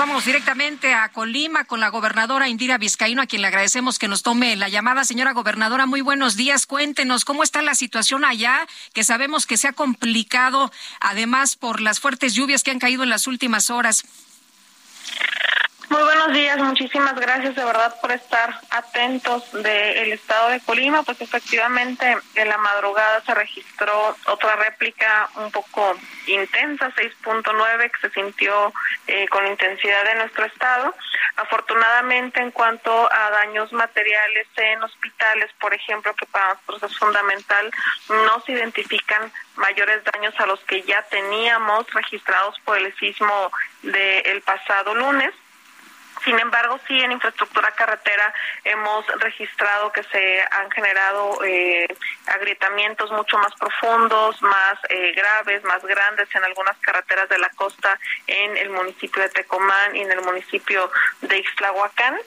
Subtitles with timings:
[0.00, 4.22] vamos directamente a Colima con la gobernadora Indira Vizcaíno, a quien le agradecemos que nos
[4.22, 5.04] tome la llamada.
[5.04, 6.64] Señora gobernadora, muy buenos días.
[6.64, 12.00] Cuéntenos cómo está la situación allá, que sabemos que se ha complicado, además por las
[12.00, 14.06] fuertes lluvias que han caído en las últimas horas.
[16.30, 22.16] Buenos días, muchísimas gracias de verdad por estar atentos del estado de Colima, pues efectivamente
[22.36, 25.96] en la madrugada se registró otra réplica un poco
[26.28, 28.72] intensa, 6.9, que se sintió
[29.08, 30.94] eh, con intensidad en nuestro estado.
[31.34, 37.72] Afortunadamente en cuanto a daños materiales en hospitales, por ejemplo, que para nosotros es fundamental,
[38.08, 43.50] no se identifican mayores daños a los que ya teníamos registrados por el sismo
[43.82, 45.34] del pasado lunes.
[46.24, 48.32] Sin embargo, sí, en infraestructura carretera
[48.64, 51.88] hemos registrado que se han generado eh,
[52.26, 57.98] agrietamientos mucho más profundos, más eh, graves, más grandes en algunas carreteras de la costa
[58.26, 60.90] en el municipio de Tecomán y en el municipio
[61.22, 62.18] de Ixtlahuacán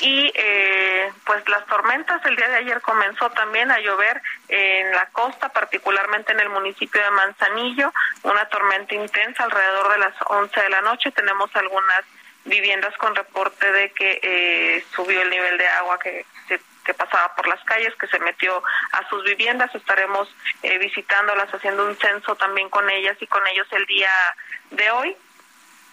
[0.00, 5.06] y eh, pues las tormentas el día de ayer comenzó también a llover en la
[5.06, 10.68] costa, particularmente en el municipio de Manzanillo, una tormenta intensa alrededor de las 11 de
[10.68, 11.12] la noche.
[11.12, 12.02] Tenemos algunas
[12.46, 16.24] viviendas con reporte de que eh, subió el nivel de agua que,
[16.86, 19.74] que pasaba por las calles, que se metió a sus viviendas.
[19.74, 20.28] Estaremos
[20.62, 24.10] eh, visitándolas, haciendo un censo también con ellas y con ellos el día
[24.70, 25.16] de hoy.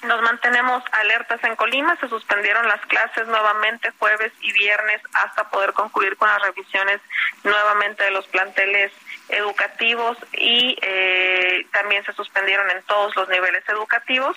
[0.04, 5.72] Nos mantenemos alertas en Colima, se suspendieron las clases nuevamente jueves y viernes hasta poder
[5.72, 7.00] concluir con las revisiones
[7.46, 8.92] nuevamente de los planteles
[9.30, 14.36] educativos y eh, también se suspendieron en todos los niveles educativos.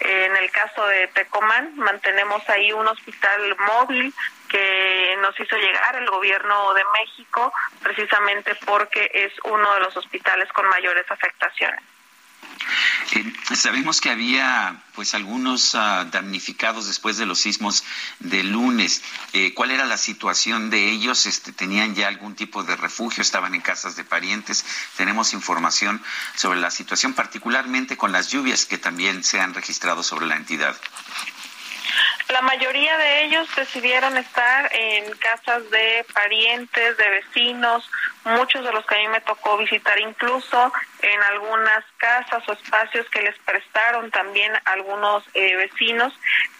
[0.00, 4.12] En el caso de Tecomán, mantenemos ahí un hospital móvil
[4.48, 7.52] que nos hizo llegar el gobierno de México
[7.82, 11.80] precisamente porque es uno de los hospitales con mayores afectaciones.
[13.12, 17.84] Eh, sabemos que había pues algunos uh, damnificados después de los sismos
[18.18, 19.02] de lunes.
[19.32, 21.26] Eh, ¿Cuál era la situación de ellos?
[21.26, 23.22] Este, ¿Tenían ya algún tipo de refugio?
[23.22, 24.64] ¿Estaban en casas de parientes?
[24.96, 26.02] Tenemos información
[26.34, 30.76] sobre la situación, particularmente con las lluvias que también se han registrado sobre la entidad.
[32.28, 37.88] La mayoría de ellos decidieron estar en casas de parientes, de vecinos,
[38.26, 40.72] muchos de los que a mí me tocó visitar incluso
[41.02, 46.12] en algunas casas o espacios que les prestaron también algunos eh, vecinos,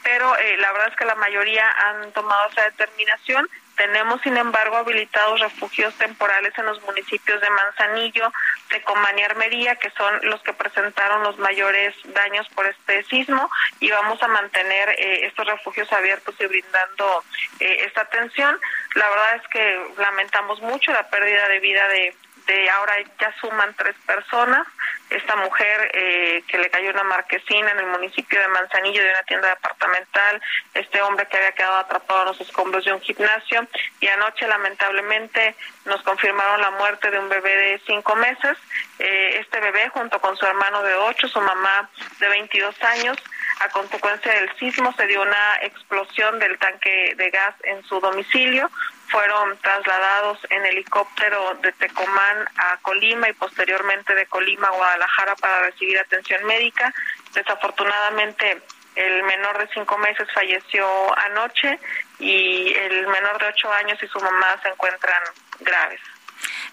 [0.02, 4.78] pero eh, la verdad es que la mayoría han tomado esa determinación tenemos, sin embargo,
[4.78, 8.32] habilitados refugios temporales en los municipios de Manzanillo,
[8.68, 13.90] Tecomán y Armería, que son los que presentaron los mayores daños por este sismo, y
[13.90, 17.22] vamos a mantener eh, estos refugios abiertos y brindando
[17.60, 18.58] eh, esta atención.
[18.96, 23.74] La verdad es que lamentamos mucho la pérdida de vida de, de ahora ya suman
[23.74, 24.66] tres personas.
[25.10, 29.22] Esta mujer eh, que le cayó una marquesina en el municipio de Manzanillo de una
[29.24, 30.40] tienda departamental,
[30.72, 33.68] este hombre que había quedado atrapado en los escombros de un gimnasio.
[34.00, 38.56] Y anoche lamentablemente nos confirmaron la muerte de un bebé de cinco meses.
[38.98, 43.18] Eh, este bebé junto con su hermano de ocho, su mamá de 22 años,
[43.60, 48.70] a consecuencia del sismo se dio una explosión del tanque de gas en su domicilio
[49.08, 55.62] fueron trasladados en helicóptero de Tecomán a Colima y posteriormente de Colima a Guadalajara para
[55.62, 56.92] recibir atención médica.
[57.32, 58.60] Desafortunadamente,
[58.96, 60.86] el menor de cinco meses falleció
[61.18, 61.78] anoche
[62.18, 65.22] y el menor de ocho años y su mamá se encuentran
[65.60, 66.00] graves.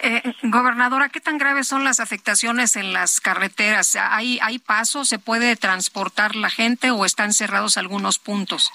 [0.06, 3.96] Eh, gobernadora, ¿qué tan graves son las afectaciones en las carreteras?
[3.96, 5.06] ¿Hay, ¿Hay paso?
[5.06, 8.74] ¿Se puede transportar la gente o están cerrados algunos puntos?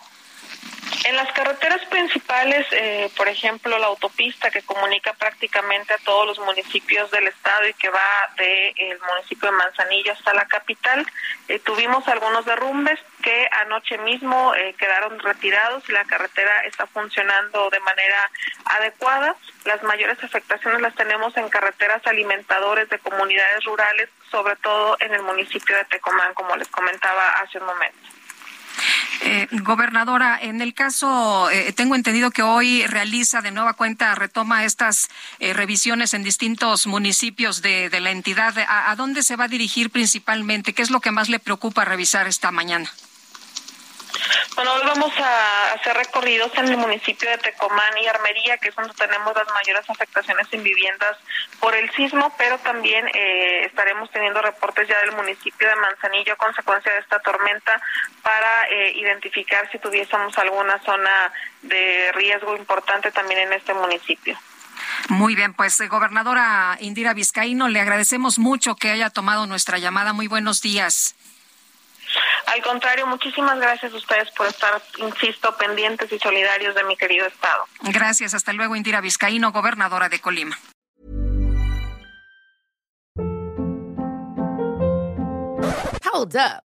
[1.04, 6.38] En las carreteras principales, eh, por ejemplo, la autopista que comunica prácticamente a todos los
[6.40, 11.06] municipios del estado y que va del el municipio de Manzanillo hasta la capital,
[11.46, 17.70] eh, tuvimos algunos derrumbes que anoche mismo eh, quedaron retirados y la carretera está funcionando
[17.70, 18.30] de manera
[18.64, 19.36] adecuada.
[19.64, 25.22] Las mayores afectaciones las tenemos en carreteras alimentadores de comunidades rurales, sobre todo en el
[25.22, 28.17] municipio de Tecomán, como les comentaba hace un momento.
[29.20, 34.64] Eh, gobernadora, en el caso, eh, tengo entendido que hoy realiza de nueva cuenta, retoma
[34.64, 35.08] estas
[35.40, 38.54] eh, revisiones en distintos municipios de, la entidad.
[38.68, 40.72] ¿A, dónde se va a dirigir principalmente?
[40.72, 42.90] ¿Qué es lo que más le preocupa revisar esta mañana?
[44.54, 48.74] Bueno, hoy vamos a hacer recorridos en el municipio de Tecomán y Armería, que es
[48.74, 51.16] donde tenemos las mayores afectaciones en viviendas
[51.60, 56.36] por el sismo, pero también eh, estaremos teniendo reportes ya del municipio de Manzanillo a
[56.36, 57.80] consecuencia de esta tormenta
[58.22, 61.32] para eh, identificar si tuviésemos alguna zona
[61.62, 64.38] de riesgo importante también en este municipio.
[65.08, 70.12] Muy bien, pues eh, gobernadora Indira Vizcaíno, le agradecemos mucho que haya tomado nuestra llamada.
[70.12, 71.14] Muy buenos días.
[72.52, 77.26] Al contrario, muchísimas gracias a ustedes por estar, insisto, pendientes y solidarios de mi querido
[77.26, 77.64] estado.
[77.82, 78.32] Gracias.
[78.32, 80.58] Hasta luego, Indira Vizcaíno, gobernadora de Colima.
[86.10, 86.67] Hold up.